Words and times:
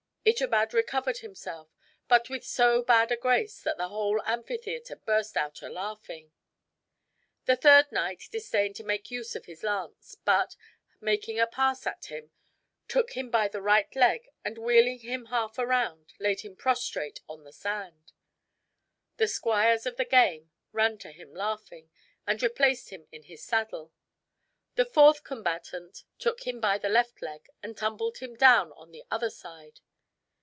Itobad 0.23 0.71
recovered 0.71 1.17
himself, 1.17 1.67
but 2.07 2.29
with 2.29 2.45
so 2.45 2.83
bad 2.83 3.11
a 3.11 3.17
grace 3.17 3.59
that 3.61 3.77
the 3.77 3.87
whole 3.89 4.21
amphitheater 4.23 4.95
burst 4.95 5.35
out 5.35 5.63
a 5.63 5.67
laughing. 5.67 6.31
The 7.45 7.55
third 7.55 7.91
knight 7.91 8.25
disdained 8.29 8.75
to 8.75 8.83
make 8.83 9.09
use 9.09 9.35
of 9.35 9.45
his 9.45 9.63
lance; 9.63 10.13
but, 10.23 10.55
making 10.99 11.39
a 11.39 11.47
pass 11.47 11.87
at 11.87 12.05
him, 12.05 12.29
took 12.87 13.13
him 13.17 13.31
by 13.31 13.47
the 13.47 13.63
right 13.63 13.93
leg 13.95 14.29
and, 14.45 14.59
wheeling 14.59 14.99
him 14.99 15.25
half 15.25 15.57
round, 15.57 16.13
laid 16.19 16.41
him 16.41 16.55
prostrate 16.55 17.21
on 17.27 17.43
the 17.43 17.51
sand. 17.51 18.11
The 19.17 19.27
squires 19.27 19.87
of 19.87 19.97
the 19.97 20.05
game 20.05 20.51
ran 20.71 20.99
to 20.99 21.09
him 21.11 21.33
laughing, 21.33 21.89
and 22.27 22.43
replaced 22.43 22.91
him 22.91 23.07
in 23.11 23.23
his 23.23 23.43
saddle. 23.43 23.91
The 24.75 24.85
fourth 24.85 25.23
combatant 25.23 26.03
took 26.19 26.43
him 26.45 26.59
by 26.61 26.77
the 26.77 26.89
left 26.89 27.23
leg, 27.23 27.49
and 27.63 27.75
tumbled 27.75 28.19
him 28.19 28.35
down 28.35 28.71
on 28.73 28.91
the 28.91 29.03
other 29.09 29.31
side. 29.31 29.79